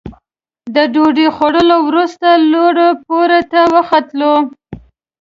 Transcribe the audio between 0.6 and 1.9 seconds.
د ډوډۍ خوړلو